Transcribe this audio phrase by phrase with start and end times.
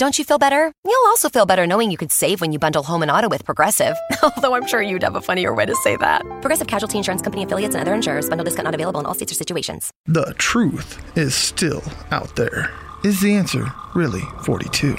[0.00, 0.72] Don't you feel better?
[0.82, 3.44] You'll also feel better knowing you could save when you bundle home and auto with
[3.44, 3.98] Progressive.
[4.22, 6.22] Although I'm sure you'd have a funnier way to say that.
[6.40, 8.26] Progressive Casualty Insurance Company affiliates and other insurers.
[8.26, 9.90] Bundle discount not available in all states or situations.
[10.06, 11.82] The truth is still
[12.12, 12.70] out there.
[13.04, 14.96] Is the answer really 42?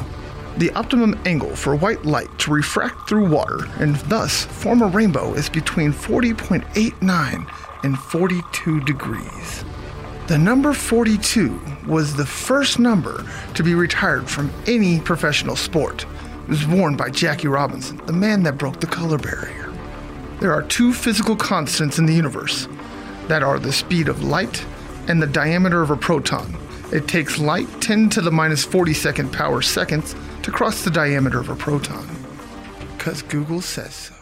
[0.58, 5.34] The optimum angle for white light to refract through water and thus form a rainbow
[5.34, 9.66] is between 40.89 and 42 degrees.
[10.28, 13.26] The number 42 was the first number
[13.56, 16.06] to be retired from any professional sport.
[16.44, 19.74] It was worn by Jackie Robinson, the man that broke the color barrier.
[20.40, 22.68] There are two physical constants in the universe
[23.28, 24.66] that are the speed of light
[25.08, 26.56] and the diameter of a proton.
[26.94, 31.50] It takes light 10 to the minus 42nd power seconds to cross the diameter of
[31.50, 32.08] a proton.
[32.98, 34.16] Because Google says so.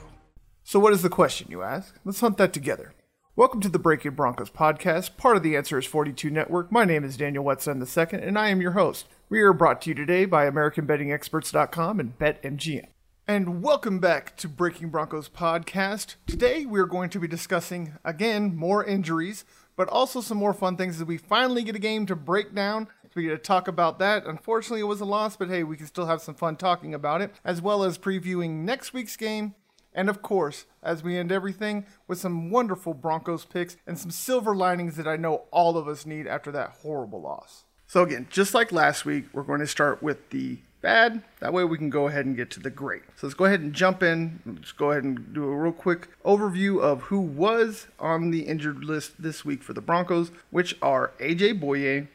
[0.63, 1.95] So, what is the question, you ask?
[2.05, 2.93] Let's hunt that together.
[3.39, 6.73] Welcome to the Breakin' Broncos podcast, part of the Answer is 42 Network.
[6.73, 9.07] My name is Daniel Wetson II, and I am your host.
[9.29, 12.87] We are brought to you today by AmericanBettingExperts.com and BetMGM.
[13.29, 16.15] And welcome back to Breakin' Broncos podcast.
[16.27, 19.45] Today we are going to be discussing, again, more injuries,
[19.77, 22.87] but also some more fun things as we finally get a game to break down.
[23.05, 24.25] So we get to talk about that.
[24.25, 27.21] Unfortunately, it was a loss, but hey, we can still have some fun talking about
[27.21, 29.55] it, as well as previewing next week's game
[29.93, 34.55] and of course, as we end everything with some wonderful Broncos picks and some silver
[34.55, 37.65] linings that I know all of us need after that horrible loss.
[37.87, 41.23] So, again, just like last week, we're going to start with the bad.
[41.39, 43.01] That way we can go ahead and get to the great.
[43.15, 44.39] So let's go ahead and jump in.
[44.45, 48.83] Let's go ahead and do a real quick overview of who was on the injured
[48.83, 52.07] list this week for the Broncos, which are AJ Bouye,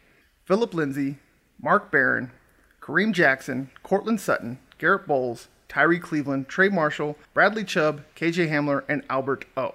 [0.45, 1.19] Philip Lindsay,
[1.61, 2.31] Mark Barron,
[2.81, 9.03] Kareem Jackson, Courtland Sutton, Garrett Bolles, Tyrie Cleveland, Trey Marshall, Bradley Chubb, KJ Hamler, and
[9.09, 9.75] Albert O.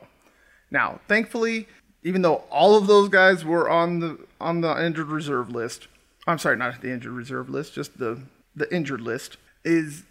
[0.72, 1.68] Now, thankfully,
[2.04, 5.88] even though all of those guys were on the on the injured reserve list,
[6.28, 8.22] I'm sorry, not the injured reserve list, just the
[8.56, 10.04] the injured list, is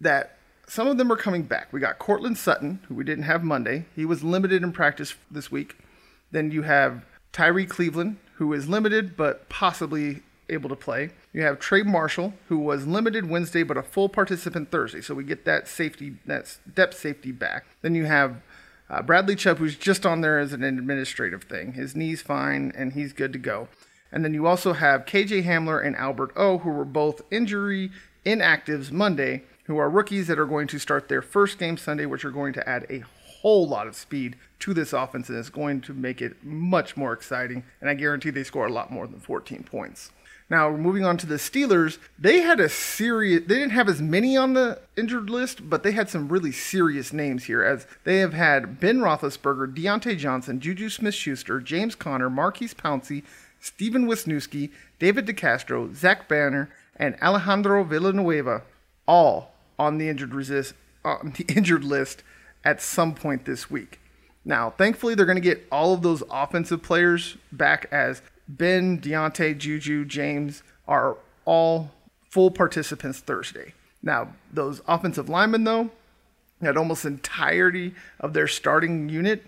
[0.00, 0.36] that
[0.68, 1.72] some of them are coming back.
[1.72, 3.86] We got Courtland Sutton, who we didn't have Monday.
[3.94, 5.76] He was limited in practice this week.
[6.32, 11.10] Then you have Tyrie Cleveland, who is limited but possibly able to play.
[11.36, 15.22] You have Trey Marshall, who was limited Wednesday but a full participant Thursday, so we
[15.22, 17.66] get that safety, that depth safety back.
[17.82, 18.40] Then you have
[18.88, 21.74] uh, Bradley Chubb, who's just on there as an administrative thing.
[21.74, 23.68] His knee's fine and he's good to go.
[24.10, 27.90] And then you also have KJ Hamler and Albert O, who were both injury
[28.24, 32.24] inactives Monday, who are rookies that are going to start their first game Sunday, which
[32.24, 33.04] are going to add a
[33.42, 37.12] whole lot of speed to this offense and it's going to make it much more
[37.12, 37.62] exciting.
[37.82, 40.12] And I guarantee they score a lot more than 14 points.
[40.48, 44.36] Now, moving on to the Steelers, they had a serious, they didn't have as many
[44.36, 48.32] on the injured list, but they had some really serious names here, as they have
[48.32, 53.24] had Ben Roethlisberger, Diontae Johnson, Juju Smith Schuster, James Conner, Maurkice Pouncey,
[53.60, 54.70] Stefen Wisniewski,
[55.00, 58.62] David DeCastro, Zach Banner, and Alejandro Villanueva,
[59.08, 60.74] all on the injured resist,
[61.04, 62.22] on the injured list
[62.64, 63.98] at some point this week.
[64.44, 69.58] Now, thankfully, they're going to get all of those offensive players back as Ben, Diontae,
[69.58, 71.90] Juju, James are all
[72.30, 73.74] full participants Thursday.
[74.02, 75.90] Now, those offensive linemen, though,
[76.60, 79.44] had almost entirety of their starting unit.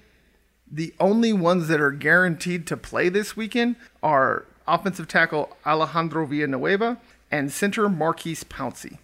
[0.71, 6.99] The only ones that are guaranteed to play this weekend are offensive tackle Alejandro Villanueva
[7.31, 8.99] and center Maurkice Pouncey.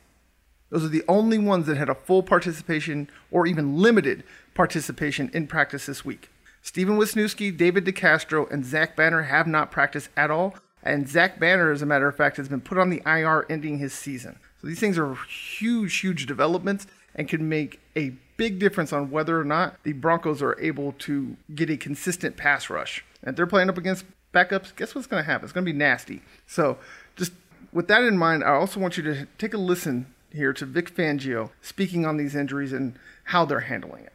[0.71, 5.47] Those are the only ones that had a full participation or even limited participation in
[5.47, 6.31] practice this week.
[6.65, 10.55] Stefen Wisniewski, David DeCastro, and Zach Banner have not practiced at all.
[10.83, 13.79] And Zach Banner, as a matter of fact, has been put on the IR ending
[13.79, 14.39] his season.
[14.61, 19.39] So these things are huge, huge developments and can make a big difference on whether
[19.39, 23.05] or not the Broncos are able to get a consistent pass rush.
[23.23, 25.45] And if they're playing up against backups, guess what's going to happen?
[25.45, 26.22] It's going to be nasty.
[26.47, 26.78] So
[27.15, 27.33] just
[27.72, 30.95] with that in mind, I also want you to take a listen here to Vic
[30.95, 34.13] Fangio speaking on these injuries and how they're handling it.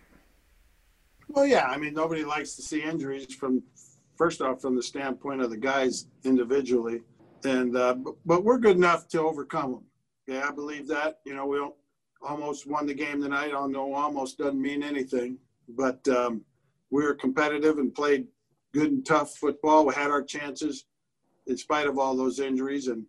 [1.29, 1.65] Well, yeah.
[1.65, 3.63] I mean, nobody likes to see injuries from,
[4.17, 7.01] first off, from the standpoint of the guys individually.
[7.45, 9.83] And, uh, but, but we're good enough to overcome them.
[10.27, 11.19] Yeah, I believe that.
[11.25, 11.59] You know, we
[12.21, 13.51] almost won the game tonight.
[13.55, 15.37] I know almost doesn't mean anything,
[15.69, 16.41] but um,
[16.89, 18.27] we were competitive and played
[18.73, 19.85] good and tough football.
[19.85, 20.85] We had our chances
[21.47, 23.05] in spite of all those injuries, and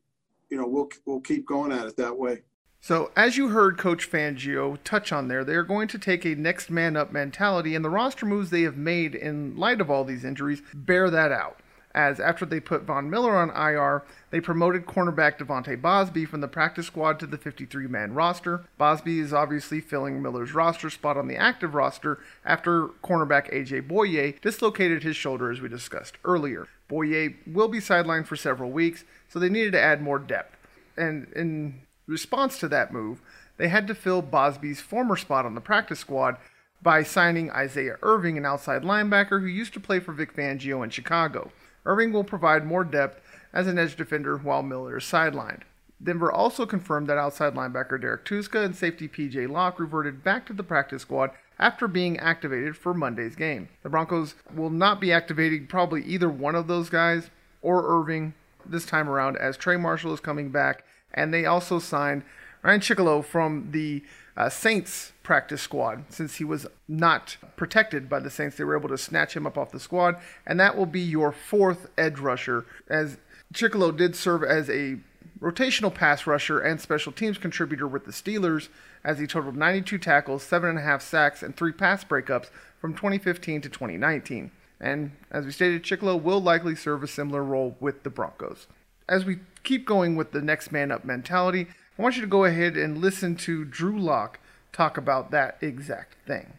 [0.49, 2.43] you know we'll we'll keep going at it that way.
[2.83, 6.35] So, as you heard Coach Fangio touch on there, they are going to take a
[6.35, 10.03] next man up mentality, and the roster moves they have made in light of all
[10.03, 11.61] these injuries bear that out.
[11.95, 16.49] as after they put Von Miller on IR, they promoted cornerback De'Vante Bausby from the
[16.49, 18.65] practice squad to the 53 man roster.
[18.79, 24.41] Bausby is obviously filling Miller's roster spot on the active roster after cornerback AJ Bouye
[24.41, 26.69] dislocated his shoulder, as we discussed earlier.
[26.89, 30.57] Bouye will be sidelined for several weeks, so they needed to add more depth.
[30.97, 33.23] And in response to that move,
[33.57, 36.37] they had to fill Bausby's former spot on the practice squad
[36.83, 40.91] by signing Isaiah Irving, an outside linebacker who used to play for Vic Fangio in
[40.91, 41.53] Chicago.
[41.85, 43.21] Irving will provide more depth
[43.53, 45.63] as an edge defender while Miller is sidelined.
[46.03, 50.55] Denver also confirmed that outside linebacker Derrek Tuszka and safety PJ Locke reverted back to
[50.55, 53.69] the practice squad after being activated for Monday's game.
[53.83, 57.29] The Broncos will not be activating probably either one of those guys
[57.61, 58.33] or Irving
[58.65, 62.23] this time around as Trey Marshall is coming back, and they also signed
[62.63, 64.03] Ryan Chickillo from the
[64.37, 68.57] uh, Saints practice squad since he was not protected by the Saints.
[68.57, 70.17] They were able to snatch him up off the squad,
[70.47, 72.65] and that will be your fourth edge rusher.
[72.89, 73.19] As
[73.53, 74.99] Chickillo did serve as a
[75.41, 78.69] rotational pass rusher and special teams contributor with the Steelers,
[79.05, 84.51] as he totaled 92 tackles, 7.5 sacks, and 3 pass breakups from 2015 to 2019.
[84.81, 88.67] And as we stated, Chickillo will likely serve a similar role with the Broncos.
[89.11, 91.67] As we keep going with the next man up mentality,
[91.99, 94.39] I want you to go ahead and listen to Drew Lock
[94.73, 96.53] talk about that exact thing.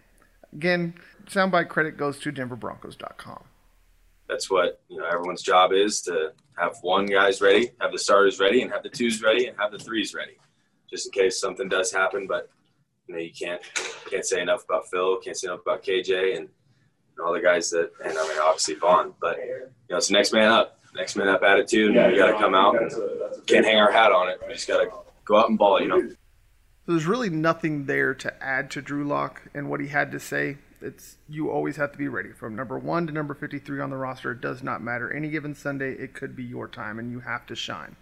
[0.52, 0.94] Again,
[1.28, 3.44] soundbite credit goes to denverbroncos.com.
[4.28, 5.06] That's what you know.
[5.06, 8.90] Everyone's job is to have one guys ready, have the starters ready, and have the
[8.90, 10.38] twos ready, and have the threes ready,
[10.90, 12.28] just in case something does happen.
[12.28, 12.50] But
[13.08, 13.62] you know, you can't
[14.10, 16.50] can't say enough about Phil, can't say enough about KJ, and
[17.24, 19.14] all the guys that, and I mean obviously Von.
[19.22, 22.38] But you know, it's next man up, next man up attitude, and we got to
[22.38, 22.92] come out and
[23.48, 24.42] can't hang our hat on it.
[24.48, 24.92] We just got to
[25.26, 26.02] go out and ball, you know.
[26.02, 30.20] So there's really nothing there to add to Drew Lock and what he had to
[30.20, 30.58] say.
[30.82, 33.98] It's you always have to be ready from number one to number 53 on the
[33.98, 34.32] roster.
[34.32, 35.12] It does not matter.
[35.14, 37.96] Any given Sunday, it could be your time, and you have to shine.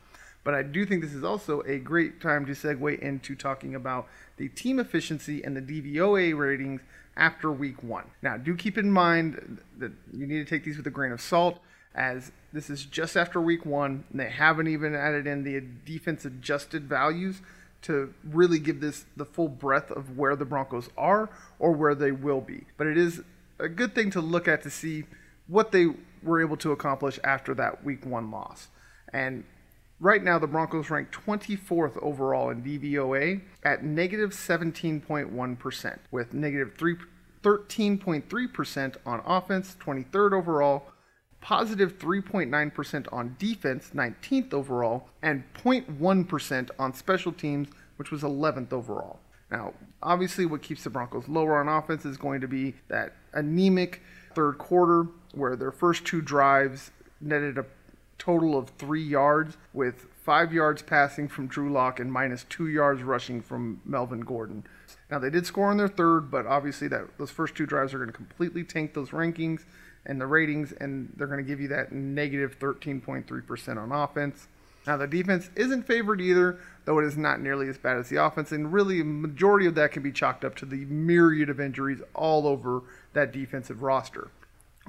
[0.45, 4.07] But I do think this is also a great time to segue into talking about
[4.38, 6.80] the team efficiency and the DVOA ratings
[7.18, 8.06] after week one.
[8.21, 11.19] Now, do keep in mind that you need to take these with a grain of
[11.19, 11.59] salt,
[12.00, 16.25] as this is just after week one, and they haven't even added in the defense
[16.25, 17.42] adjusted values
[17.81, 21.30] to really give this the full breadth of where the Broncos are
[21.60, 22.63] or where they will be.
[22.78, 23.22] But it is
[23.60, 25.04] a good thing to look at to see
[25.48, 25.88] what they
[26.24, 28.69] were able to accomplish after that week one loss.
[29.12, 29.44] And
[30.00, 36.96] right now, the Broncos rank 24th overall in DVOA at negative 17.1, with negative 3,
[37.44, 40.84] 13.3% on offense, 23rd overall,
[41.41, 49.19] positive 3.9% on defense, 19th overall, and 0.1% on special teams, which was 11th overall.
[49.51, 54.01] Now, obviously, what keeps the Broncos lower on offense is going to be that anemic
[54.36, 57.65] third quarter where their first two drives netted a
[58.18, 63.01] total of three yards, with five yards passing from Drew Lock and minus two yards
[63.01, 64.65] rushing from Melvin Gordon.
[65.09, 67.97] Now, they did score on their third, but obviously, that those first two drives are
[67.97, 69.63] going to completely tank those rankings
[70.06, 74.48] and the ratings, and they're going to give you that negative 13.3% on offense.
[74.88, 78.16] Now, the defense isn't favored either, though it is not nearly as bad as the
[78.16, 81.60] offense, and really, a majority of that can be chalked up to the myriad of
[81.60, 82.81] injuries all over
[83.13, 84.31] that defensive roster.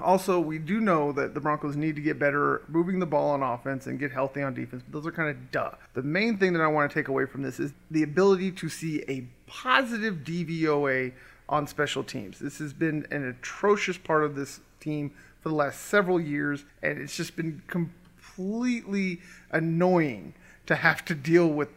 [0.03, 3.43] Also, we do know that the Broncos need to get better moving the ball on
[3.43, 5.73] offense and get healthy on defense, but those are kind of duh.
[5.95, 8.69] The main thing that I want to take away from this is the ability to
[8.69, 11.13] see a positive DVOA
[11.49, 12.39] on special teams.
[12.39, 16.99] This has been an atrocious part of this team for the last several years, and
[16.99, 19.21] it's just been completely
[19.51, 20.35] annoying
[20.67, 21.69] to have to deal with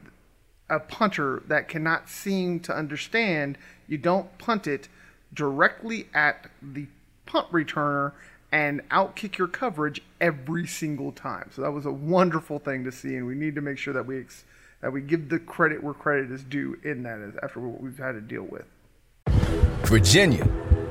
[0.70, 3.58] a punter that cannot seem to understand
[3.88, 4.88] you don't punt it
[5.34, 6.88] directly at the
[7.26, 8.14] punt returner
[8.52, 11.50] and outkick your coverage every single time.
[11.56, 14.06] So that was a wonderful thing to see, and we need to make sure that
[14.06, 14.44] we ex-
[14.82, 18.12] that we give the credit where credit is due in that after what we've had
[18.12, 18.66] to deal with.
[19.88, 20.46] Virginia,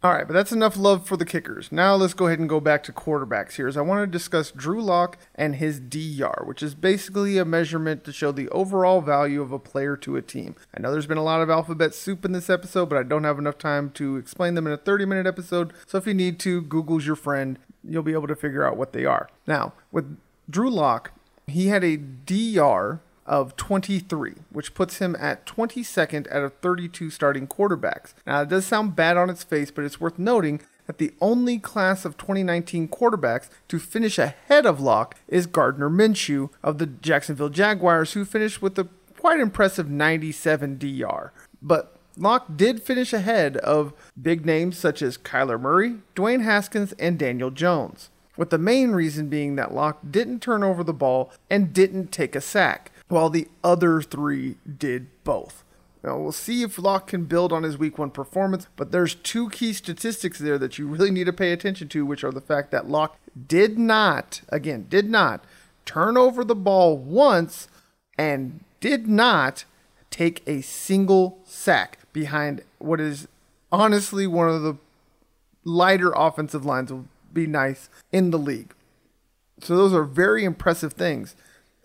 [0.00, 1.72] All right, but that's enough love for the kickers.
[1.72, 3.66] Now let's go ahead and go back to quarterbacks here.
[3.66, 8.04] As I want to discuss Drew Lock and his DYAR, which is basically a measurement
[8.04, 10.54] to show the overall value of a player to a team.
[10.72, 13.24] I know there's been a lot of alphabet soup in this episode, but I don't
[13.24, 15.72] have enough time to explain them in a 30 minute episode.
[15.84, 17.58] So if you need to, Google's your friend.
[17.82, 19.28] you'll be able to figure out what they are.
[19.48, 20.16] Now, with
[20.48, 21.10] Drew Lock,
[21.48, 27.46] he had a DYAR of 23, which puts him at 22nd out of 32 starting
[27.46, 28.14] quarterbacks.
[28.26, 31.58] Now, it does sound bad on its face, but it's worth noting that the only
[31.58, 37.50] class of 2019 quarterbacks to finish ahead of Lock is Gardner Minshew of the Jacksonville
[37.50, 41.30] Jaguars, who finished with a quite impressive 97 DYAR.
[41.60, 47.18] But Lock did finish ahead of big names such as Kyler Murray, Dwayne Haskins, and
[47.18, 48.08] Daniel Jones.
[48.38, 52.34] With the main reason being that Lock didn't turn over the ball and didn't take
[52.34, 55.64] a sack, while the other three did both.
[56.02, 59.50] Now, we'll see if Lock can build on his week one performance, but there's two
[59.50, 62.70] key statistics there that you really need to pay attention to, which are the fact
[62.70, 65.44] that Lock did not, again, did not
[65.84, 67.66] turn over the ball once
[68.16, 69.64] and did not
[70.10, 73.26] take a single sack behind what is
[73.72, 74.76] honestly one of the
[75.64, 78.72] lighter offensive lines will be nice in the league.
[79.60, 81.34] So those are very impressive things.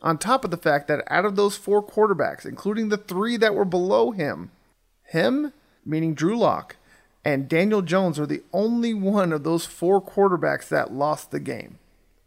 [0.04, 3.56] On top of the fact that out of those four quarterbacks, including the three that
[3.56, 4.52] were below him,
[5.06, 5.54] him,
[5.86, 6.76] meaning Drew Lock,
[7.24, 11.80] and Daniel Jones are the only one of those four quarterbacks that lost the game.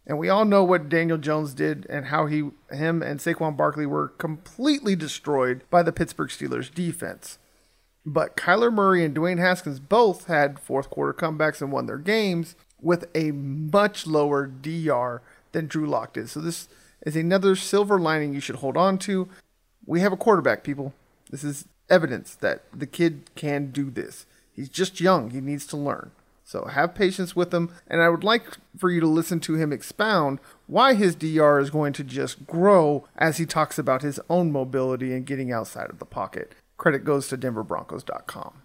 [0.07, 3.87] And we all know what Daniel Jones did and how he him and Saquon Barkley
[3.87, 7.39] were completely destroyed by the Pittsburgh Steelers defense.
[8.07, 12.55] But Kyler Murray and Dwayne Haskins both had fourth quarter comebacks and won their games
[12.81, 16.31] with a much lower DYAR than Drew Lock did.
[16.31, 16.69] So this
[17.07, 19.29] is another silver lining you should hold on to.
[19.87, 20.93] We have a quarterback, people.
[21.31, 24.27] This is evidence that the kid can do this.
[24.53, 25.31] He's just young.
[25.31, 26.11] He needs to learn.
[26.43, 29.73] So have patience with him, and I would like for you to listen to him
[29.73, 34.53] expound why his DYAR is going to just grow as he talks about his own
[34.53, 36.55] mobility and getting outside of the pocket.
[36.77, 38.63] Credit goes to DenverBroncos.com.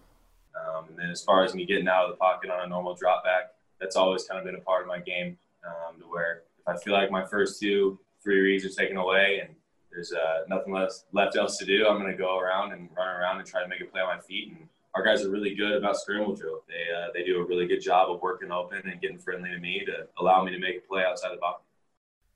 [0.55, 2.95] Um, and then as far as me getting out of the pocket on a normal
[2.95, 5.37] drop back, that's always kind of been a part of my game.
[5.63, 9.41] Um, to where if I feel like my first two, three reads are taken away
[9.43, 9.55] and
[9.91, 13.07] there's uh, nothing less left else to do, I'm going to go around and run
[13.07, 15.55] around and try to make a play on my feet and our guys are really
[15.55, 16.63] good about scramble drill.
[16.67, 19.57] They uh, they do a really good job of working open and getting friendly to
[19.57, 21.63] me to allow me to make a play outside the box.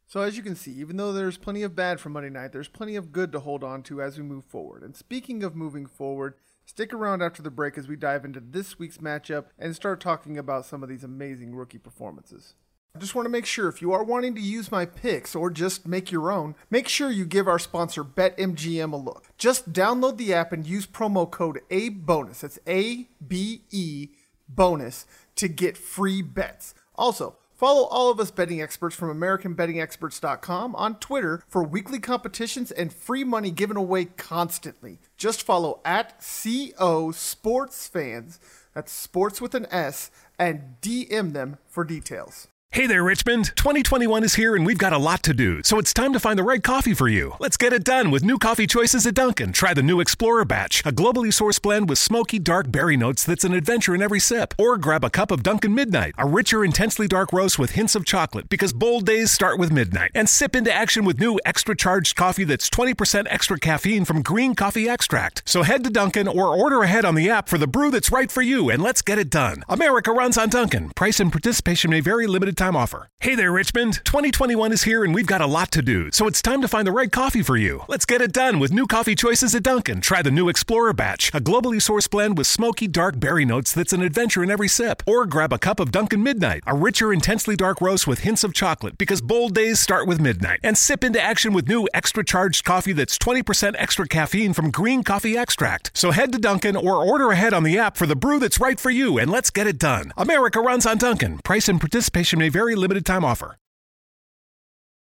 [0.07, 2.67] So as you can see, even though there's plenty of bad from Monday night, there's
[2.67, 4.83] plenty of good to hold on to as we move forward.
[4.83, 8.77] And speaking of moving forward, stick around after the break as we dive into this
[8.77, 12.53] week's matchup and start talking about some of these amazing rookie performances.
[12.95, 15.49] I just want to make sure if you are wanting to use my picks or
[15.49, 19.25] just make your own, make sure you give our sponsor BetMGM a look.
[19.37, 22.39] Just download the app and use promo code ABEBONUS.
[22.39, 24.07] That's A B E
[24.47, 26.73] bonus to get free bets.
[26.95, 32.93] Also, follow all of us betting experts from AmericanBettingExperts.com on Twitter for weekly competitions and
[32.93, 34.99] free money given away constantly.
[35.17, 38.39] Just follow at CO Sports Fans,
[38.73, 42.47] that's sports with an S, and DM them for details.
[42.75, 43.53] Hey there, Richmond.
[43.55, 46.37] 2021 is here and we've got a lot to do, so it's time to find
[46.37, 47.35] the right coffee for you.
[47.39, 49.53] Let's get it done with new coffee choices at Dunkin'.
[49.53, 53.45] Try the new Explorer batch, a globally sourced blend with smoky, dark berry notes that's
[53.45, 54.53] an adventure in every sip.
[54.59, 58.03] Or grab a cup of Dunkin' Midnight, a richer, intensely dark roast with hints of
[58.03, 60.11] chocolate because bold days start with midnight.
[60.13, 64.53] And sip into action with new extra charged coffee that's 20% extra caffeine from green
[64.53, 65.43] coffee extract.
[65.45, 68.29] So head to Dunkin' or order ahead on the app for the brew that's right
[68.29, 69.63] for you and let's get it done.
[69.69, 70.89] America runs on Dunkin'.
[70.89, 73.09] Price and participation may vary, limited time offer.
[73.19, 74.01] Hey there, Richmond.
[74.05, 76.87] 2021 is here and we've got a lot to do, so it's time to find
[76.87, 77.83] the right coffee for you.
[77.87, 79.99] Let's get it done with new coffee choices at Dunkin'.
[79.99, 83.93] Try the new Explorer batch, a globally sourced blend with smoky, dark berry notes that's
[83.93, 85.03] an adventure in every sip.
[85.05, 88.53] Or grab a cup of Dunkin' Midnight, a richer, intensely dark roast with hints of
[88.53, 90.59] chocolate because bold days start with midnight.
[90.63, 95.03] And sip into action with new extra charged coffee that's 20% extra caffeine from green
[95.03, 95.91] coffee extract.
[95.95, 98.79] So head to Dunkin' or order ahead on the app for the brew that's right
[98.79, 100.13] for you and let's get it done.
[100.15, 101.39] America runs on Dunkin'.
[101.39, 103.57] Price and participation may vary, limited time offer.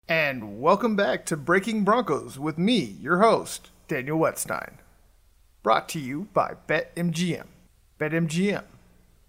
[0.08, 4.80] And welcome back to Breakin' Broncos with me, your host, Daniel Wetstein.
[5.62, 7.46] Brought to you by BetMGM.
[8.00, 8.64] BetMGM.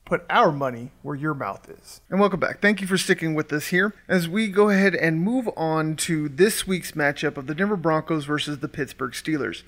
[0.06, 2.00] Put our money where your mouth is.
[2.08, 2.62] And welcome back.
[2.62, 6.30] Thank you for sticking with us here as we go ahead and move on to
[6.30, 9.64] this week's matchup of the Denver Broncos versus the Pittsburgh Steelers.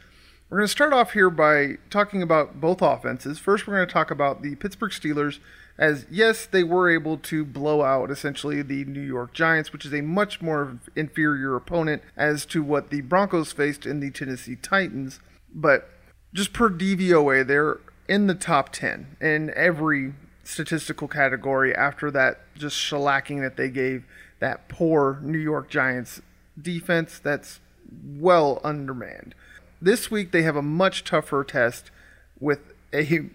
[0.49, 3.39] We're going to start off here by talking about both offenses.
[3.39, 5.41] First, we're going to talk about the Pittsburgh Steelers
[5.79, 9.93] as yes, they were able to blow out essentially the New York Giants, which is
[9.93, 15.21] a much more inferior opponent as to what the Broncos faced in the Tennessee Titans.
[15.55, 15.91] But
[16.33, 20.15] just per DVOA, they're in the top 10 in every
[20.45, 24.05] statistical category after that just shellacking that they gave
[24.39, 26.23] that poor New York Giants
[26.61, 27.61] defense that's
[28.07, 29.35] well undermanned.
[29.81, 31.91] This week they have a much tougher test
[32.39, 32.61] with
[32.93, 33.31] a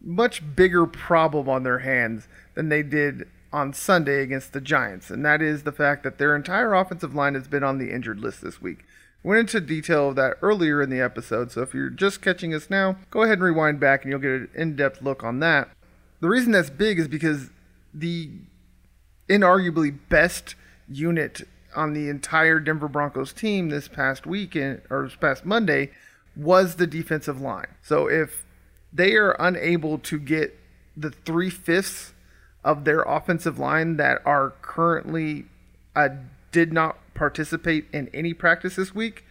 [0.00, 5.24] much bigger problem on their hands than they did on Sunday against the Giants, and
[5.24, 8.42] that is the fact that their entire offensive line has been on the injured list
[8.42, 8.84] this week.
[9.22, 12.70] Went into detail of that earlier in the episode, so if you're just catching us
[12.70, 15.70] now, go ahead and rewind back and you'll get an in depth look on that.
[16.20, 17.50] The reason that's big is because
[17.92, 18.30] the
[19.28, 20.54] inarguably best
[20.88, 21.42] unit
[21.74, 25.90] on the entire Denver Broncos team this past weekend or this past Monday
[26.36, 27.68] was the defensive line.
[27.82, 28.44] So if
[28.92, 30.58] they are unable to get
[30.96, 32.12] the three fifths
[32.64, 35.46] of their offensive line that are currently
[35.94, 36.08] uh,
[36.52, 39.24] did not participate in any practice this week,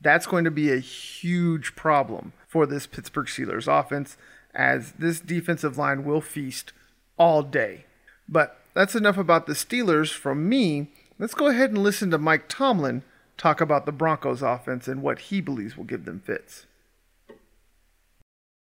[0.00, 4.16] that's going to be a huge problem for this Pittsburgh Steelers offense
[4.54, 6.72] as this defensive line will feast
[7.18, 7.84] all day.
[8.28, 10.90] But that's enough about the Steelers from me.
[11.18, 13.02] Let's go ahead and listen to Mike Tomlin
[13.36, 16.66] talk about the Broncos offense and what he believes will give them fits.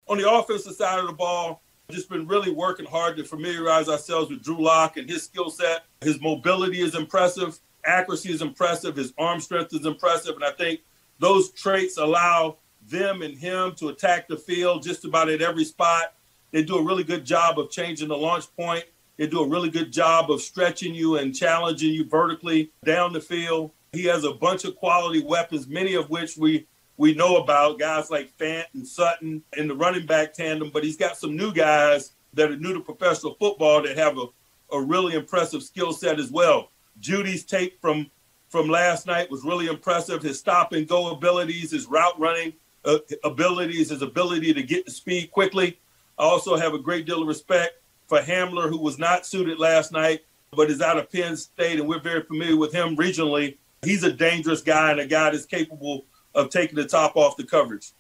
[0.10, 1.62] On the offensive side of the ball,
[1.92, 5.84] just been really working hard to familiarize ourselves with Drew Lock and his skill set.
[6.02, 10.80] His mobility is impressive, accuracy is impressive, his arm strength is impressive, and I think
[11.20, 16.16] those traits allow them and him to attack the field just about at every spot.
[16.50, 18.86] They do a really good job of changing the launch point.
[19.18, 23.22] They do a really good job of stretching you and challenging you vertically down the
[23.22, 23.74] field.
[23.92, 26.66] He has a bunch of quality weapons, many of which we
[27.00, 30.98] we know about, guys like Fant and Sutton in the running back tandem, but he's
[30.98, 34.26] got some new guys that are new to professional football that have a,
[34.74, 36.72] a really impressive skill set as well.
[37.00, 38.12] Jeudy's tape from
[38.50, 40.22] from last night was really impressive.
[40.22, 42.52] His stop and go abilities, his route running
[42.84, 45.80] uh, abilities, his ability to get to speed quickly.
[46.18, 47.76] I also have a great deal of respect
[48.08, 51.88] for Hamler, who was not suited last night, but is out of Penn State, and
[51.88, 53.56] we're very familiar with him regionally.
[53.84, 56.04] He's a dangerous guy and a guy that's capable
[56.36, 57.92] of taking the top off the coverage.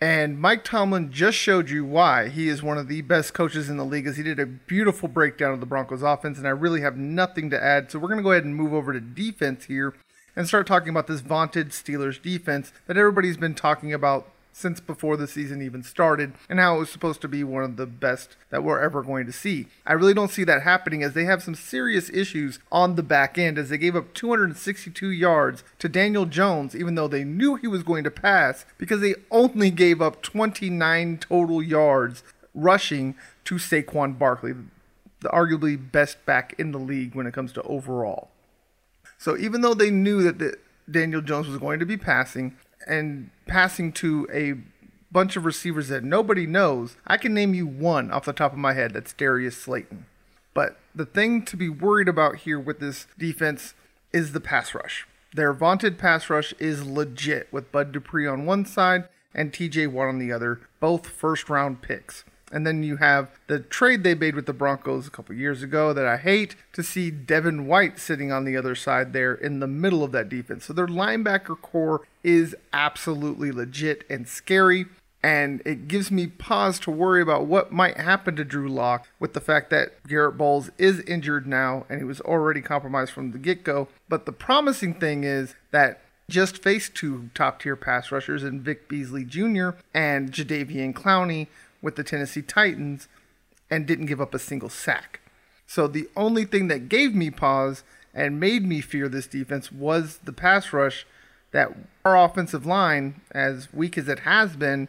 [0.00, 3.76] And Mike Tomlin just showed you why he is one of the best coaches in
[3.76, 6.82] the league, as he did a beautiful breakdown of the Broncos offense, and I really
[6.82, 7.90] have nothing to add.
[7.90, 9.94] So we're going to go ahead and move over to defense here
[10.36, 15.16] and start talking about this vaunted Steelers defense that everybody's been talking about since before
[15.16, 18.36] the season even started and how it was supposed to be one of the best
[18.50, 19.66] that we're ever going to see.
[19.86, 23.38] I really don't see that happening as they have some serious issues on the back
[23.38, 27.68] end as they gave up 262 yards to Daniel Jones even though they knew he
[27.68, 34.18] was going to pass because they only gave up 29 total yards rushing to Saquon
[34.18, 34.54] Barkley,
[35.20, 38.30] the arguably best back in the league when it comes to overall.
[39.18, 40.56] So even though they knew that the,
[40.90, 42.56] Daniel Jones was going to be passing,
[42.88, 44.54] and passing to a
[45.12, 48.58] bunch of receivers that nobody knows, I can name you one off the top of
[48.58, 50.06] my head that's Darius Slayton.
[50.54, 53.74] But the thing to be worried about here with this defense
[54.12, 55.06] is the pass rush.
[55.34, 60.08] Their vaunted pass rush is legit with Bud Dupree on one side and TJ Watt
[60.08, 62.24] on the other, both first round picks.
[62.50, 65.92] And then you have the trade they made with the Broncos a couple years ago
[65.92, 69.66] that I hate to see Devin White sitting on the other side there in the
[69.66, 70.64] middle of that defense.
[70.64, 74.86] So their linebacker core is absolutely legit and scary.
[75.22, 79.34] And it gives me pause to worry about what might happen to Drew Lock with
[79.34, 83.38] the fact that Garrett Bolles is injured now and he was already compromised from the
[83.38, 83.88] get go.
[84.08, 88.88] But the promising thing is that just faced two top tier pass rushers in Vic
[88.88, 89.70] Beasley Jr.
[89.94, 91.48] and Jadeveon Clowney
[91.82, 93.08] with the Tennessee Titans
[93.70, 95.20] and didn't give up a single sack.
[95.66, 97.82] So the only thing that gave me pause
[98.14, 101.06] and made me fear this defense was the pass rush
[101.52, 104.88] that our offensive line, as weak as it has been,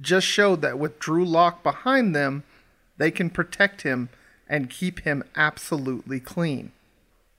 [0.00, 2.44] just showed that with Drew Lock behind them,
[2.96, 4.08] they can protect him
[4.48, 6.72] and keep him absolutely clean.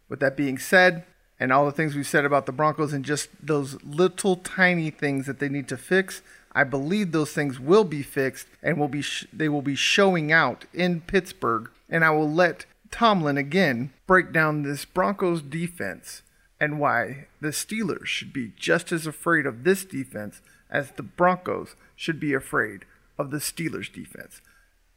[0.10, 1.06] With that being said,
[1.40, 5.26] and all the things we've said about the Broncos and just those little tiny things
[5.26, 6.22] that they need to fix,
[6.56, 10.32] I believe those things will be fixed and will be sh- they will be showing
[10.32, 11.70] out in Pittsburgh.
[11.90, 16.24] And I will let Tomlin again break down this Broncos defense
[16.60, 20.42] and why the Steelers should be just as afraid of this defense
[20.72, 22.86] as the Broncos should be afraid
[23.20, 24.42] of the Steelers defense.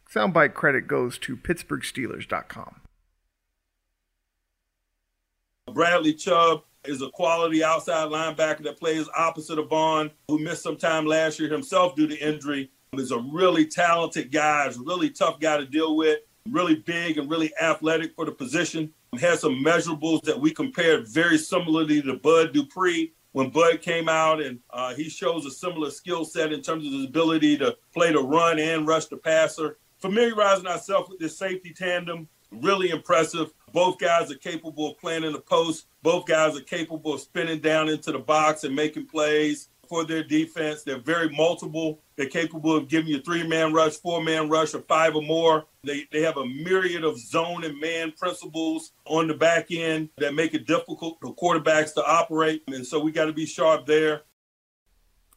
[0.08, 2.80] Soundbite credit goes to PittsburghSteelers.com.
[5.72, 10.76] Bradley Chubb is a quality outside linebacker that plays opposite of Von, who missed some
[10.76, 12.70] time last year himself due to injury.
[12.94, 17.18] Is a really talented guy, is a really tough guy to deal with, really big
[17.18, 18.92] and really athletic for the position.
[19.20, 24.40] Has some measurables that we compared very similarly to Bud Dupree when Bud came out,
[24.40, 28.12] and uh, he shows a similar skill set in terms of his ability to play
[28.12, 29.78] the run and rush the passer.
[29.98, 33.52] Familiarizing ourselves with this safety tandem, really impressive.
[33.78, 35.86] Both guys are capable of playing in the post.
[36.02, 39.68] Both guys are capable of spinning down into the box and making plays.
[39.88, 40.82] for their defense.
[40.82, 42.00] They're very multiple.
[42.16, 45.64] They're capable of giving you three man rush, four man rush, or five or more.
[45.84, 50.34] They, they have a myriad of zone and man principles on the back end that
[50.34, 52.64] make it difficult for quarterbacks to operate.
[52.66, 54.22] And so we got to be sharp there.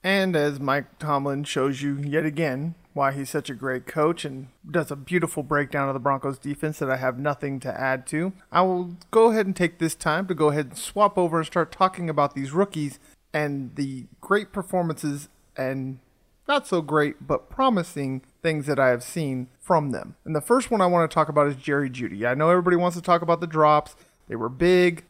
[0.04, 4.48] And as Mike Tomlin shows you yet again why he's such a great coach and
[4.70, 8.34] does a beautiful breakdown of the Broncos defense that I have nothing to add to,
[8.52, 11.48] I will go ahead and take this time to go ahead and swap over and
[11.48, 13.00] start talking about these rookies
[13.34, 16.00] and the great performances and
[16.48, 20.16] not so great but promising things that I have seen from them.
[20.26, 22.26] And the first one I want to talk about is Jerry Jeudy.
[22.26, 23.96] I know everybody wants to talk about the drops.
[24.28, 25.06] They were big,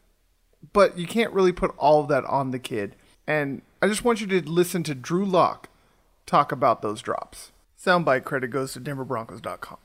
[0.72, 2.94] but you can't really put all of that on the kid.
[3.26, 5.68] And I just want you to listen to Drew Lock
[6.26, 7.50] talk about those drops.
[7.82, 9.78] Soundbite credit goes to DenverBroncos.com.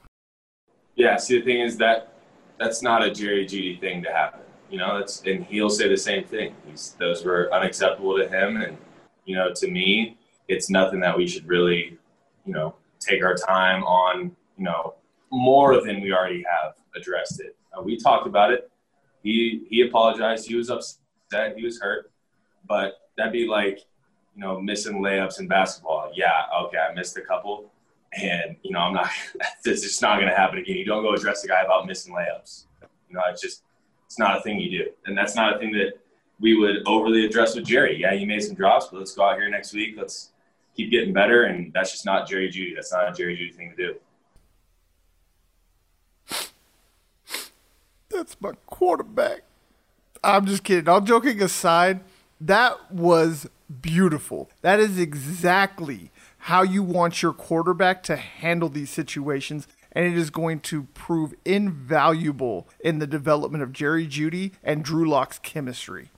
[0.95, 2.13] Yeah, see, the thing is that
[2.59, 4.41] that's not a Jerry Jeudy thing to happen.
[4.69, 6.55] You know, that's and he'll say the same thing.
[6.67, 8.77] He's those were unacceptable to him, and
[9.25, 11.97] you know, to me, it's nothing that we should really,
[12.45, 14.35] you know, take our time on.
[14.57, 14.95] You know,
[15.31, 17.55] more than we already have addressed it.
[17.75, 18.69] Uh, we talked about it.
[19.23, 20.47] He he apologized.
[20.47, 21.55] He was upset.
[21.55, 22.11] He was hurt,
[22.67, 23.79] but that'd be like,
[24.35, 26.11] you know, missing layups in basketball.
[26.13, 27.71] Yeah, okay, I missed a couple,
[28.17, 29.09] and you know, I'm not.
[29.65, 30.77] It's just not going to happen again.
[30.77, 32.65] You don't go address a guy about missing layups.
[33.09, 33.63] You know, it's just
[34.05, 35.99] it's not a thing you do, and that's not a thing that
[36.39, 37.99] we would overly address with Jerry.
[37.99, 39.95] Yeah, you made some drops, but let's go out here next week.
[39.97, 40.31] Let's
[40.75, 42.75] keep getting better, and that's just not Jerry Jeudy.
[42.75, 43.95] That's not a Jerry Jeudy thing to do.
[48.09, 49.41] That's my quarterback.
[50.23, 50.87] I'm just kidding.
[50.87, 51.99] All joking aside,
[52.41, 53.47] that was
[53.81, 54.49] beautiful.
[54.61, 60.29] That is exactly how you want your quarterback to handle these situations and it is
[60.29, 66.11] going to prove invaluable in the development of Jerry Jeudy and Drew Lock's chemistry.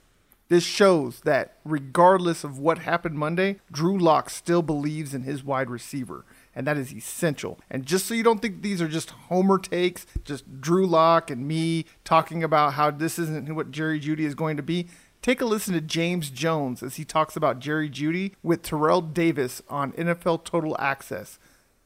[0.49, 5.69] This shows that regardless of what happened Monday, Drew Lock still believes in his wide
[5.69, 7.59] receiver, and that is essential.
[7.69, 11.47] And just so you don't think these are just homer takes, just Drew Lock and
[11.47, 14.87] me talking about how this isn't what Jerry Jeudy is going to be,
[15.21, 19.61] take a listen to James Jones as he talks about Jerry Jeudy with Terrell Davis
[19.69, 21.39] on NFL Total Access.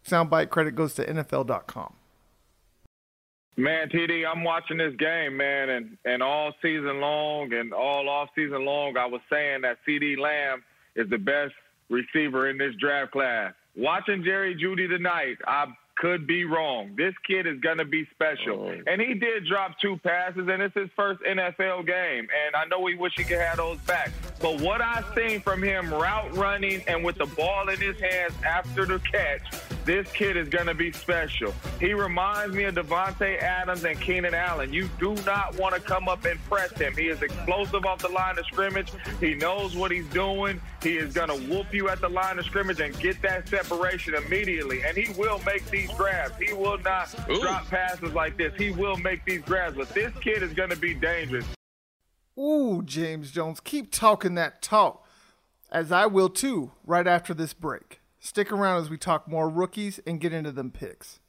[0.05, 1.93] Soundbite credit goes to NFL.com.
[3.55, 8.29] Man, TD, I'm watching this game, man, and, and all season long and all off
[8.35, 10.63] season long, I was saying that CeeDee Lamb
[10.95, 11.53] is the best
[11.89, 13.53] receiver in this draft class.
[13.75, 16.95] Watching Jerry Jeudy tonight, I could be wrong.
[16.97, 18.59] This kid is going to be special.
[18.59, 18.81] Oh.
[18.87, 22.27] And he did drop two passes, and it's his first NFL game.
[22.45, 24.11] And I know we wish he could have those back.
[24.41, 28.33] But what I've seen from him route running and with the ball in his hands
[28.45, 29.41] after the catch,
[29.85, 31.53] this kid is going to be special.
[31.79, 34.71] He reminds me of Davante Adams and Keenan Allen.
[34.71, 36.93] You do not want to come up and press him.
[36.95, 38.91] He is explosive off the line of scrimmage.
[39.19, 40.61] He knows what he's doing.
[40.81, 44.15] He is going to whoop you at the line of scrimmage and get that separation
[44.15, 44.83] immediately.
[44.83, 46.35] And he will make these grabs.
[46.37, 47.41] He will not Ooh.
[47.41, 48.53] drop passes like this.
[48.57, 49.75] He will make these grabs.
[49.77, 51.45] But this kid is going to be dangerous.
[52.37, 55.05] Ooh, James Jones, keep talking that talk,
[55.71, 58.01] as I will too, right after this break.
[58.19, 61.19] Stick around as we talk more rookies and get into them picks.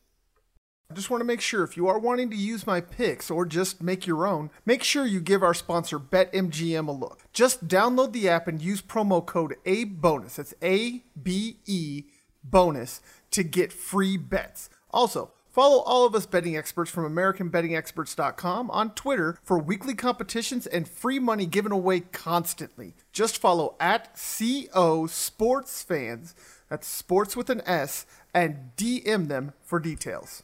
[0.90, 3.44] I just want to make sure if you are wanting to use my picks or
[3.46, 7.24] just make your own, make sure you give our sponsor BetMGM a look.
[7.32, 10.36] Just download the app and use promo code ABEBONUS.
[10.36, 12.04] That's A B E
[12.44, 14.70] bonus to get free bets.
[14.90, 20.88] Also, follow all of us betting experts from AmericanBettingExperts.com on Twitter for weekly competitions and
[20.88, 22.94] free money given away constantly.
[23.12, 26.34] Just follow at CO Sports Fans,
[26.68, 30.42] that's sports with an S, and DM them for details.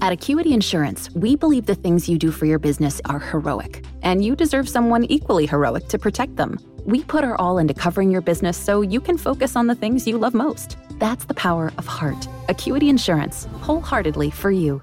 [0.00, 4.24] At Acuity Insurance, we believe the things you do for your business are heroic, and
[4.24, 6.58] you deserve someone equally heroic to protect them.
[6.86, 10.06] We put our all into covering your business so you can focus on the things
[10.06, 10.78] you love most.
[11.00, 12.28] That's the power of heart.
[12.48, 14.82] Acuity Insurance, wholeheartedly for you.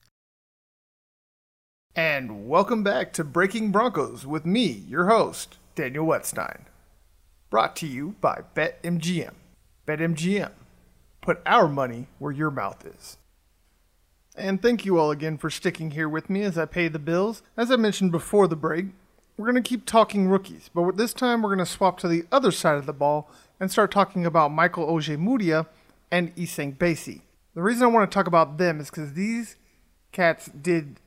[1.95, 6.61] And welcome back to Breakin' Broncos with me, your host, Daniel Wetstein.
[7.49, 9.33] Brought to you by BetMGM.
[9.85, 10.51] BetMGM.
[11.19, 13.17] Put our money where your mouth is.
[14.37, 17.43] And thank you all again for sticking here with me as I pay the bills.
[17.57, 18.85] As I mentioned before the break,
[19.35, 22.23] we're going to keep talking rookies, but this time we're going to swap to the
[22.31, 25.67] other side of the ball and start talking about Michael Ojemudia
[26.09, 27.23] and Essang Bassey.
[27.53, 29.57] The reason I want to talk about them is because these
[30.13, 31.01] cats did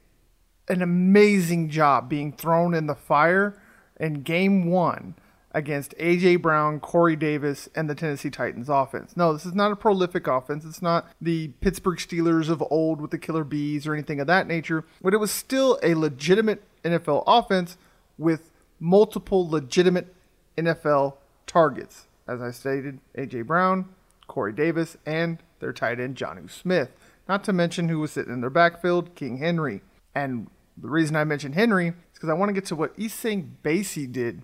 [0.68, 3.60] an amazing job being thrown in the fire
[3.98, 5.14] in game one
[5.52, 6.36] against A.J.
[6.36, 9.16] Brown, Corey Davis, and the Tennessee Titans offense.
[9.16, 10.64] No, this is not a prolific offense.
[10.64, 14.48] It's not the Pittsburgh Steelers of old with the killer bees or anything of that
[14.48, 17.76] nature, but it was still a legitimate NFL offense
[18.18, 18.50] with
[18.80, 20.12] multiple legitimate
[20.58, 21.14] NFL
[21.46, 22.06] targets.
[22.26, 23.42] As I stated, A.J.
[23.42, 23.90] Brown,
[24.26, 26.90] Corey Davis, and their tight end, Jonnu Smith.
[27.28, 29.82] Not to mention who was sitting in their backfield, King Henry.
[30.14, 33.50] And the reason I mentioned Henry is because I want to get to what Essang
[33.62, 34.42] Bassey did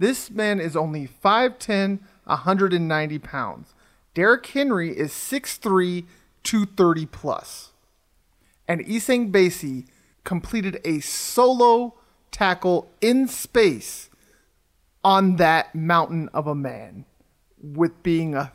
[0.00, 3.74] this man is only 5'10, 190 pounds.
[4.14, 6.06] Derrick Henry is 6'3,
[6.42, 7.72] 230 plus.
[8.66, 9.86] And Essang Bassey
[10.24, 11.94] completed a solo
[12.30, 14.08] tackle in space
[15.04, 17.04] on that mountain of a man
[17.62, 18.52] with being a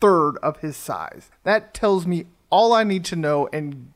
[0.00, 1.30] third of his size.
[1.44, 3.92] That tells me all I need to know and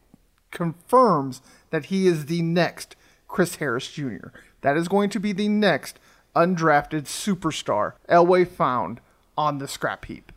[0.52, 2.96] confirms that he is the next
[3.28, 4.28] Chris Harris Jr.
[4.60, 5.98] That is going to be the next
[6.34, 9.00] undrafted superstar Elway found
[9.36, 10.32] on the scrap heap.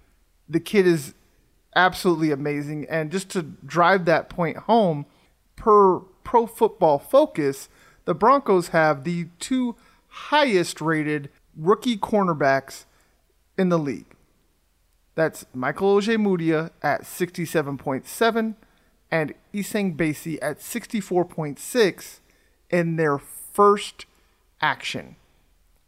[0.47, 1.13] The kid is
[1.75, 2.87] absolutely amazing.
[2.89, 5.05] And just to drive that point home,
[5.55, 7.69] per pro football focus,
[8.05, 9.75] the Broncos have the two
[10.07, 12.85] highest rated rookie cornerbacks
[13.57, 14.15] in the league.
[15.15, 18.55] That's Michael Ojemudia at 67.7
[19.11, 22.19] and Essang Bassey at 64.6
[22.69, 24.05] in their first
[24.61, 25.15] action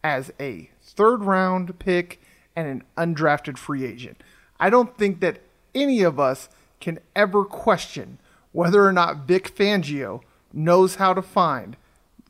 [0.03, 2.19] as a third round pick
[2.55, 4.21] and an undrafted free agent.
[4.59, 5.41] I don't think that
[5.73, 8.17] any of us can ever question
[8.51, 11.77] whether or not Vic Fangio knows how to find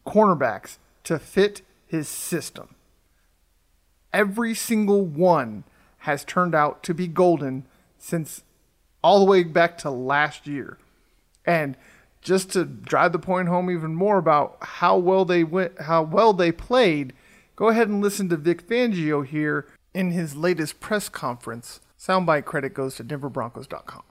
[0.06, 2.76] cornerbacks to fit his system.
[4.14, 5.64] Every single one
[6.00, 7.66] has turned out to be golden
[7.98, 8.44] since
[9.04, 10.78] all the way back to last year.
[11.46, 11.76] And
[12.22, 16.34] just to drive the point home even more about how well they went, how well
[16.34, 17.14] they played,
[17.62, 21.80] Go ahead and listen to Vic Fangio here in his latest press conference.
[22.00, 24.02] Soundbite credit goes to DenverBroncos.com.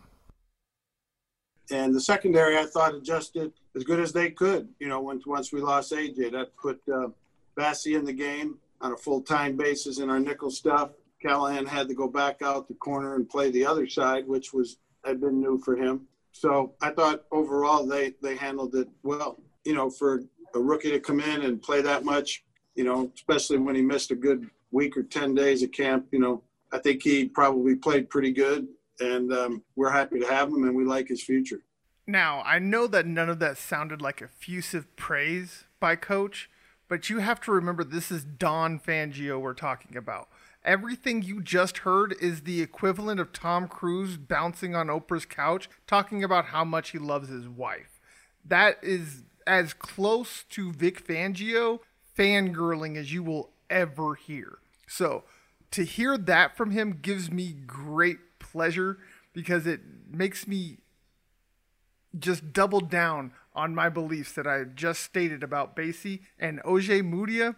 [1.72, 4.68] And the secondary, I thought, adjusted as good as they could.
[4.78, 7.08] You know, once once we lost AJ, that put uh,
[7.56, 10.90] Bassey in the game on a full time basis in our nickel stuff.
[11.22, 14.78] Callahan had to go back out the corner and play the other side, which was
[15.04, 16.06] had been new for him.
[16.32, 19.40] So I thought overall they they handled it well.
[19.64, 20.22] You know, for
[20.54, 24.10] a rookie to come in and play that much, you know, especially when he missed
[24.10, 28.08] a good week or 10 days of camp, you know, I think he probably played
[28.08, 28.68] pretty good.
[29.00, 31.60] And um, we're happy to have him and we like his future.
[32.06, 36.50] Now, I know that none of that sounded like effusive praise by coach,
[36.88, 40.28] but you have to remember this is Don Fangio we're talking about.
[40.64, 46.22] Everything you just heard is the equivalent of Tom Cruise bouncing on Oprah's couch talking
[46.22, 48.00] about how much he loves his wife.
[48.44, 51.80] That is as close to Vic Fangio
[52.16, 54.58] fangirling as you will ever hear.
[54.86, 55.24] So
[55.70, 58.98] to hear that from him gives me great pleasure
[59.32, 60.78] because it makes me
[62.18, 67.56] just double down on my beliefs that I just stated about Bassey and Ojemudia.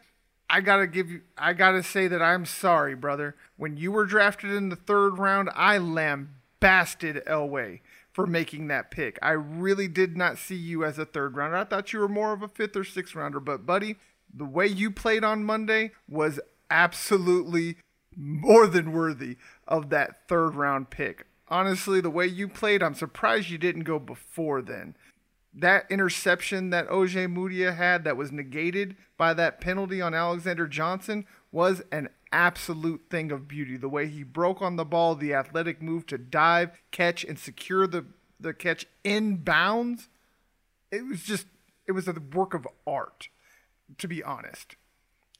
[0.52, 3.34] I gotta give you, I gotta say that I'm sorry, brother.
[3.56, 7.80] When you were drafted in the third round, I lambasted Elway
[8.12, 9.18] for making that pick.
[9.22, 11.56] I really did not see you as a third rounder.
[11.56, 13.40] I thought you were more of a fifth or sixth rounder.
[13.40, 13.96] But, buddy,
[14.32, 16.38] the way you played on Monday was
[16.70, 17.78] absolutely
[18.14, 21.24] more than worthy of that third round pick.
[21.48, 24.96] Honestly, the way you played, I'm surprised you didn't go before then.
[25.54, 31.82] That interception that Ojemudia had that was negated by that penalty on Alexander Johnson was
[31.92, 33.76] an absolute thing of beauty.
[33.76, 37.86] The way he broke on the ball, the athletic move to dive, catch, and secure
[37.86, 38.06] the,
[38.40, 40.08] the catch in bounds.
[40.90, 41.46] It was just,
[41.86, 43.28] it was a work of art
[43.98, 44.76] to be honest.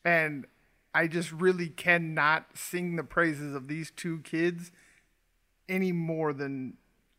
[0.04, 0.46] And
[0.94, 4.72] I just really cannot sing the praises of these two kids
[5.68, 6.74] any more than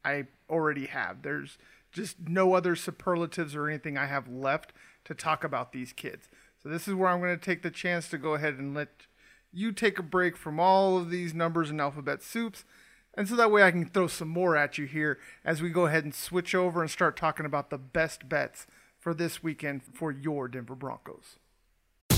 [0.05, 1.21] I already have.
[1.21, 1.57] There's
[1.93, 4.73] just no other superlatives or anything I have left
[5.05, 6.27] to talk about these kids.
[6.61, 8.89] So this is where I'm going to take the chance to go ahead and let
[9.51, 12.65] you take a break from all of these numbers and alphabet soups.
[13.15, 15.85] And so that way I can throw some more at you here as we go
[15.85, 18.65] ahead and switch over and start talking about the best bets
[18.99, 21.37] for this weekend for your Denver Broncos.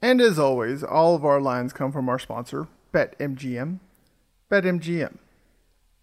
[0.00, 3.80] And as always, all of our lines come from our sponsor, BetMGM.
[4.48, 5.16] BetMGM.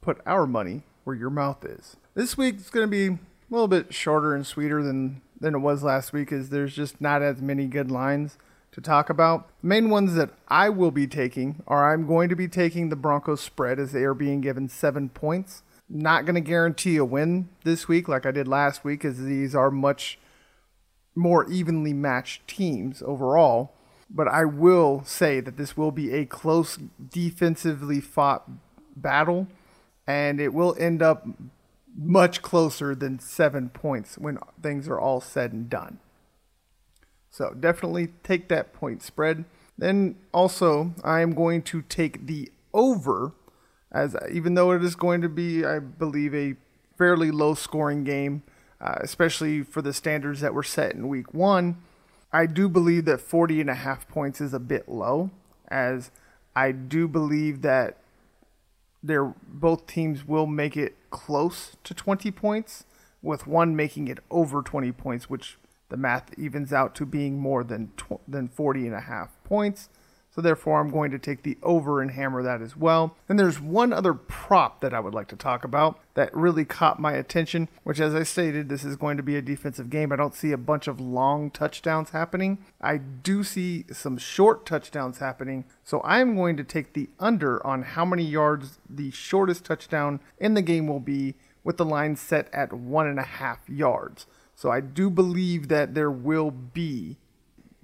[0.02, 1.96] Put our money where your mouth is.
[2.14, 5.60] This week is going to be a little bit shorter and sweeter than, than it
[5.60, 8.38] was last week, as there's just not as many good lines
[8.74, 9.48] to talk about.
[9.62, 12.98] The main ones that I will be taking are I'm going to be taking the
[12.98, 15.64] Broncos spread as they are being given seven points.
[15.88, 19.56] Not going to guarantee a win this week like I did last week, as these
[19.56, 20.20] are much
[21.16, 23.72] more evenly matched teams overall.
[24.10, 26.78] But I will say that this will be a close,
[27.10, 28.50] defensively fought
[28.96, 29.48] battle,
[30.08, 31.28] and it will end up
[31.98, 36.00] much closer than seven points when things are all said and done.
[37.30, 39.46] So definitely take that point spread.
[39.78, 43.34] Then also, I am going to take the over,
[43.92, 46.56] as even though it is going to be, I believe, a
[46.98, 48.44] fairly low scoring game,
[48.80, 51.78] uh, especially for the standards that were set in week one.
[52.36, 55.30] I do believe that 40 and a half points is a bit low,
[55.70, 56.12] as
[56.54, 58.00] I do believe that
[59.02, 62.84] they're, both teams will make it close to 20 points,
[63.22, 67.64] with one making it over 20 points, which the math evens out to being more
[67.64, 69.88] than tw- than 40 and a half points.
[70.36, 73.16] So therefore, I'm going to take the over and hammer that as well.
[73.30, 77.00] And there's one other prop that I would like to talk about that really caught
[77.00, 80.12] my attention, which as I stated, this is going to be a defensive game.
[80.12, 82.58] I don't see a bunch of long touchdowns happening.
[82.82, 85.64] I do see some short touchdowns happening.
[85.86, 90.54] So I'm going to take the under on how many yards the shortest touchdown in
[90.54, 94.28] the game will be with the line set at one and a half yards.
[94.54, 97.20] So I do believe that there will be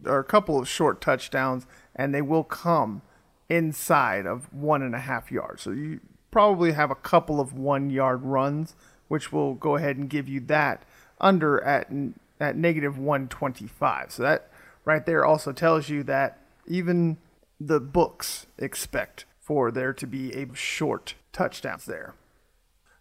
[0.06, 3.02] a couple of short touchdowns, and they will come
[3.50, 5.64] inside of one and a half yards.
[5.64, 6.00] So you
[6.32, 8.76] probably have a couple of one yard runs,
[9.08, 10.84] which will go ahead and give you that
[11.20, 11.92] under at
[12.40, 14.12] at negative 125.
[14.12, 14.50] So that
[14.84, 17.18] right there also tells you that even
[17.60, 22.16] the books expect for there to be a short touchdowns there.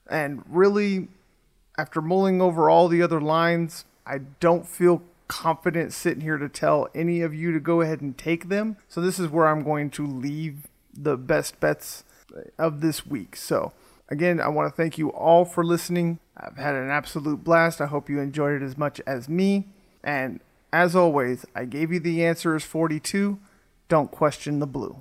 [0.09, 1.09] And really,
[1.79, 6.89] after mulling over all the other lines, I don't feel confident sitting here to tell
[6.93, 8.77] any of you to go ahead and take them.
[8.89, 12.03] So this is where I'm going to leave the best bets
[12.59, 13.37] of this week.
[13.37, 13.73] So
[14.09, 16.19] again, I want to thank you all for listening.
[16.37, 17.81] I've had an absolute blast.
[17.81, 19.69] I hope you enjoyed it as much as me.
[20.03, 20.41] And
[20.73, 23.39] as always, I gave you the answer is 42.
[23.89, 25.01] Don't question the blue.